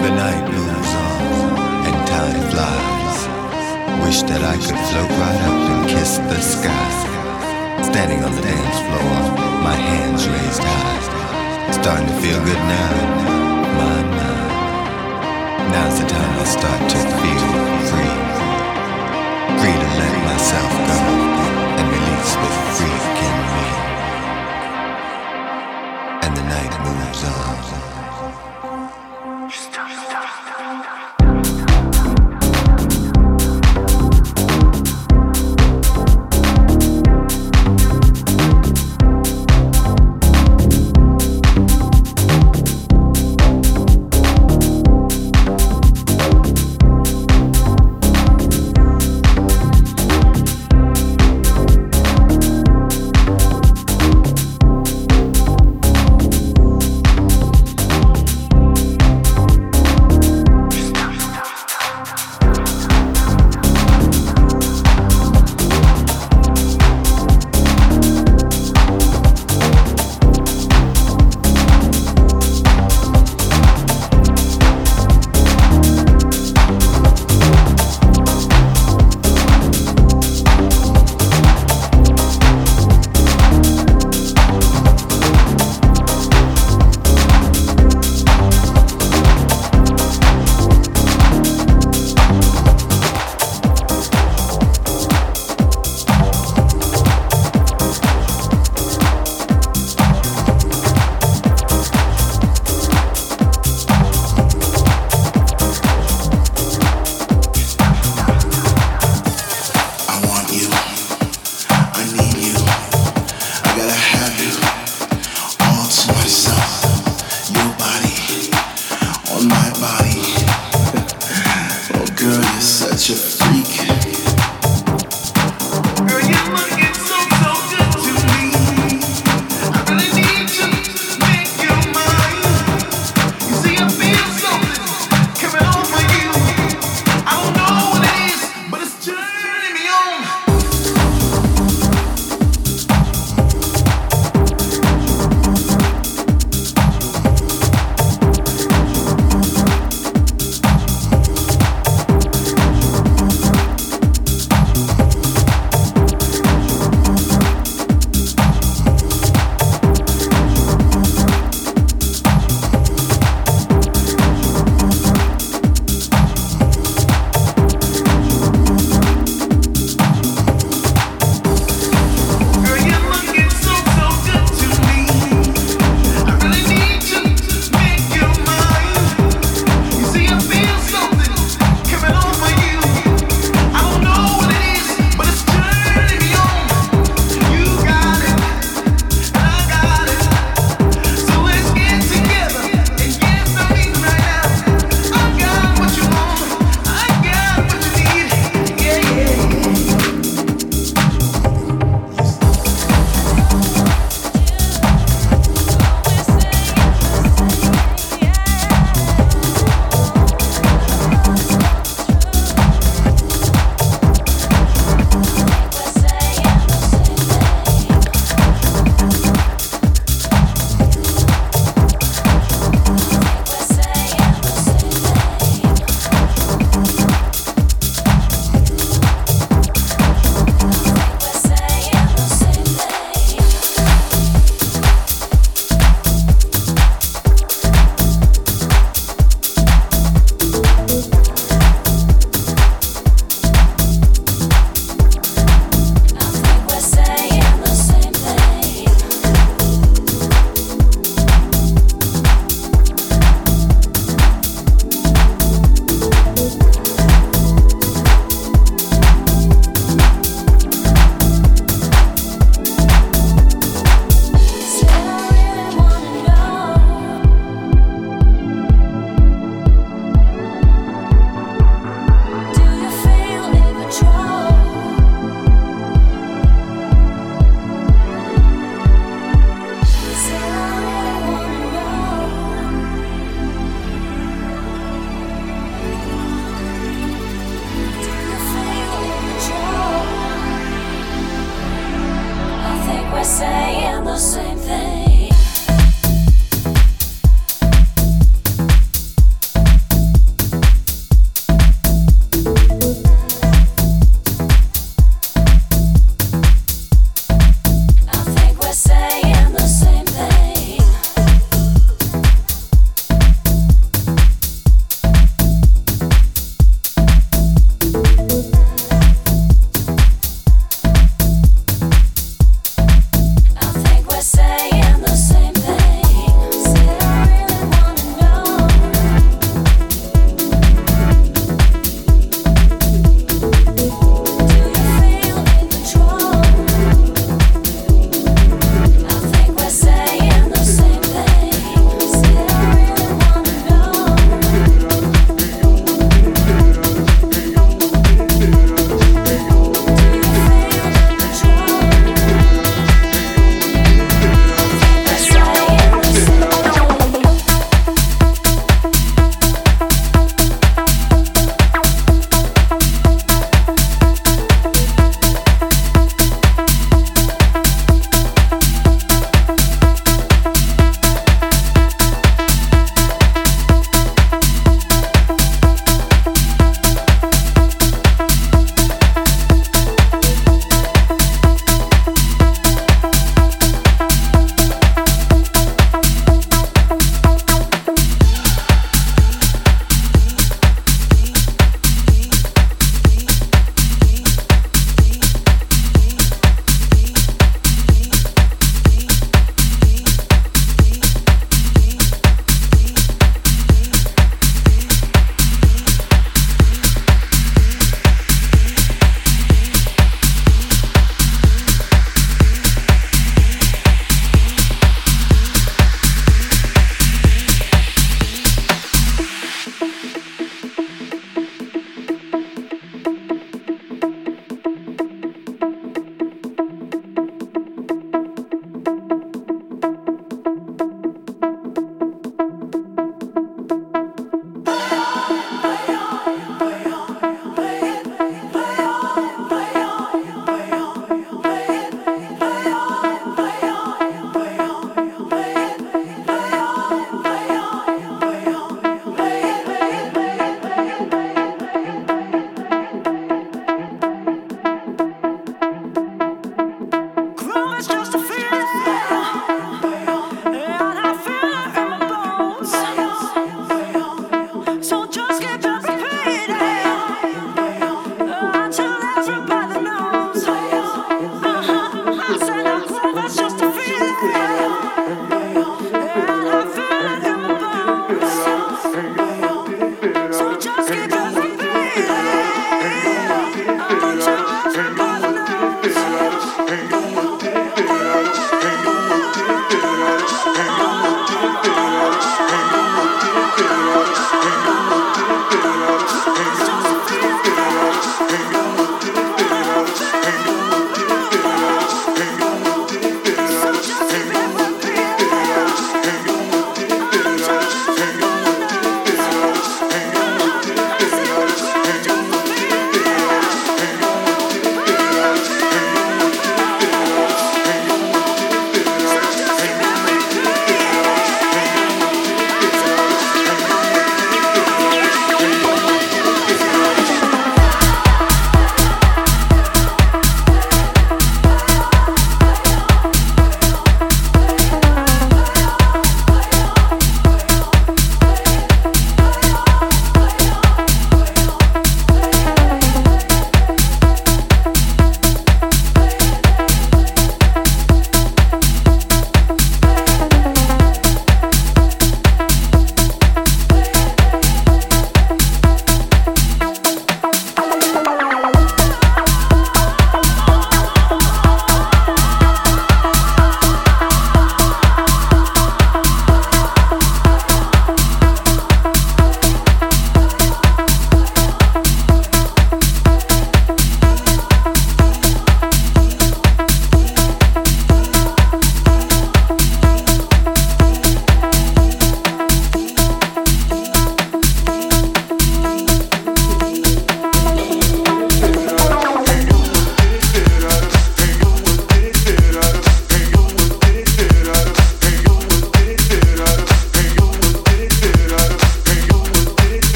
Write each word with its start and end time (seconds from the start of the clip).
The 0.00 0.08
night 0.16 0.44
moves 0.48 0.92
on 0.96 1.60
and 1.86 1.98
time 2.08 2.40
flies. 2.48 3.18
Wish 4.00 4.22
that 4.32 4.40
I 4.40 4.56
could 4.56 4.80
float 4.88 5.12
right 5.20 5.40
up 5.44 5.60
and 5.72 5.90
kiss 5.92 6.16
the 6.16 6.40
sky. 6.40 6.90
Standing 7.84 8.24
on 8.24 8.32
the 8.32 8.40
dance 8.40 8.78
floor, 8.88 9.12
my 9.60 9.76
hands 9.76 10.24
raised 10.26 10.64
high. 10.64 11.00
Starting 11.76 12.08
to 12.08 12.16
feel 12.16 12.40
good 12.48 12.62
now, 12.64 12.92
my 13.76 13.98
mind. 14.16 14.52
Now's 15.68 16.00
the 16.00 16.08
time 16.08 16.32
I 16.32 16.46
start 16.48 16.80
to 16.80 16.98
feel 17.20 17.44
free. 17.92 18.16
Free 19.60 19.78
to 19.84 19.88
let 20.00 20.14
myself 20.32 20.72
go 20.88 20.98
and 21.76 21.86
release 21.92 22.32
the 22.40 22.50
freak 22.72 23.20
in 23.28 23.36
me. 23.52 23.68
And 26.24 26.32
the 26.32 26.44
night 26.48 26.72
moves 26.88 27.22
on. 27.28 27.59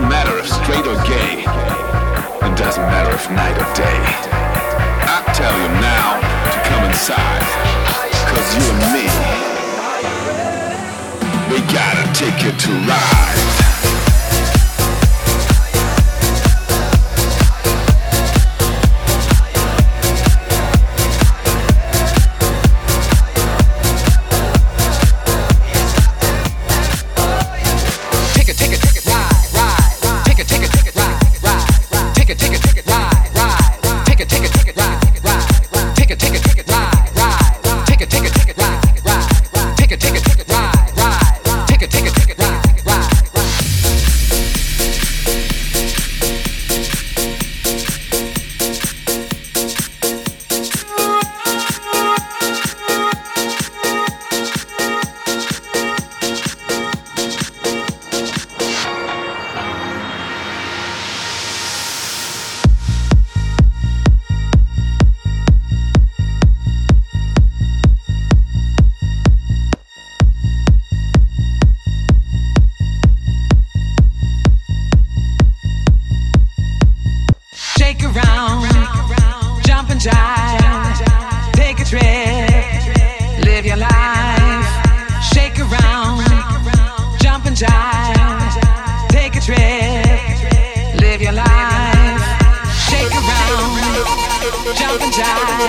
doesn't 0.00 0.08
matter 0.08 0.38
if 0.38 0.48
straight 0.48 0.86
or 0.86 0.96
gay. 1.04 1.44
It 2.46 2.56
doesn't 2.56 2.84
matter 2.84 3.12
if 3.14 3.30
night 3.30 3.52
or 3.52 3.68
day. 3.74 4.00
I 5.04 5.22
tell 5.34 5.52
you 5.60 5.68
now 5.76 6.20
to 6.52 6.58
come 6.68 6.84
inside. 6.84 7.42
Cause 8.32 8.48
you 8.56 8.64
and 8.72 8.80
me, 8.94 9.06
we 11.52 11.60
gotta 11.70 12.10
take 12.14 12.46
it 12.46 12.58
to 12.60 12.70
ride. 12.88 13.49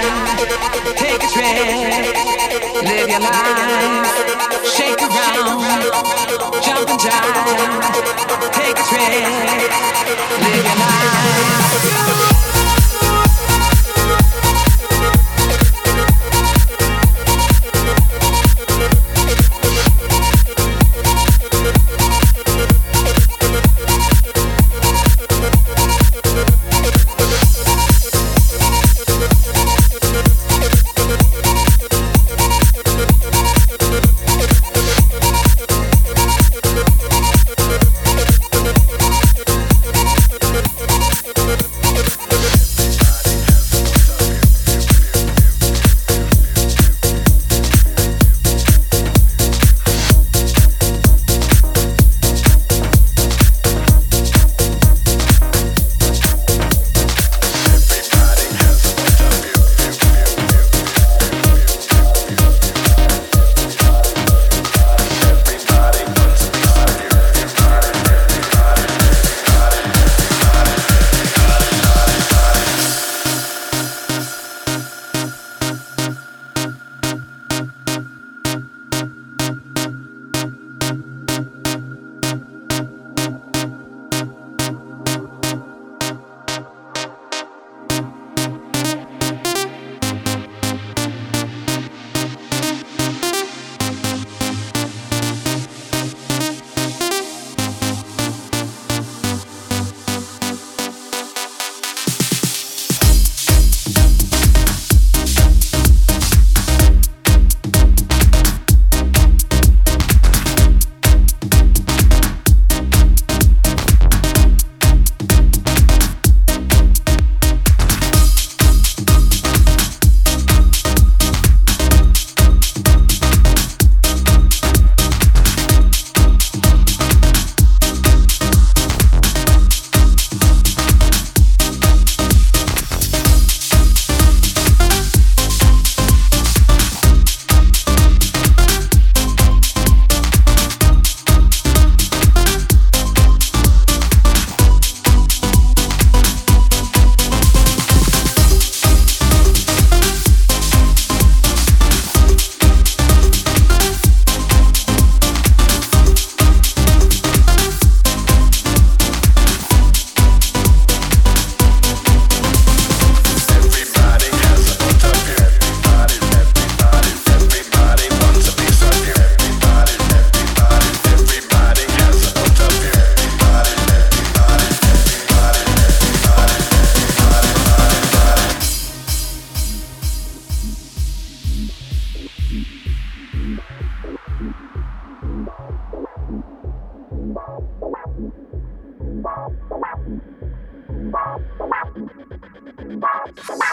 Take 0.02 1.24
a 1.24 1.28
trip, 1.28 1.46
live 2.84 3.10
your 3.10 3.20
life. 3.20 3.61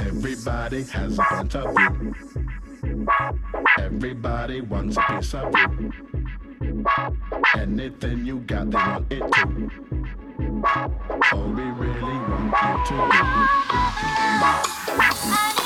Everybody 0.01 0.83
has 0.85 1.19
a 1.19 1.27
bunch 1.31 1.55
of 1.55 1.75
you. 1.79 2.15
Everybody 3.79 4.61
wants 4.61 4.97
a 4.97 5.01
piece 5.01 5.35
of 5.35 5.55
you. 5.55 5.93
Anything 7.57 8.27
you 8.27 8.39
got, 8.41 8.71
they 8.71 8.77
want 8.77 9.13
it 9.13 9.23
too. 9.33 9.71
All 11.33 11.49
we 11.49 11.63
really 11.63 12.19
want 12.53 12.91
you 12.91 12.97
to. 15.53 15.58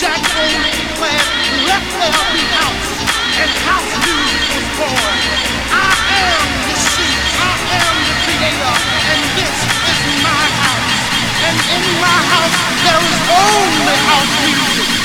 Jackson 0.00 0.48
Clan 0.96 1.20
left 1.68 1.92
wealthy 1.92 2.40
house, 2.56 2.88
and 3.36 3.50
house 3.68 3.92
music. 4.00 4.40
was 4.56 4.68
born. 4.80 5.18
I 5.76 5.92
am 6.24 6.48
the 6.64 6.76
sheep, 6.88 7.20
I 7.36 7.52
am 7.84 7.96
the 8.08 8.16
creator, 8.24 8.76
and 9.12 9.20
this 9.36 9.58
is 9.60 10.00
my 10.24 10.44
house. 10.64 10.96
And 11.44 11.56
in 11.76 11.84
my 12.00 12.18
house, 12.32 12.56
there 12.80 13.02
is 13.12 13.18
only 13.28 13.96
house 14.08 14.34
music. 14.40 14.99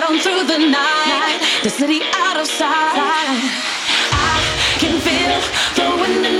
right 0.00 0.10
on 0.10 0.18
through 0.18 0.44
the 0.44 0.58
night, 0.58 1.40
the 1.62 1.70
city 1.70 2.00
out 2.14 2.38
of 2.38 2.46
sight. 2.46 2.98
I 4.12 4.78
can 4.78 5.00
feel 5.00 5.40
the 5.74 6.02
wind. 6.02 6.37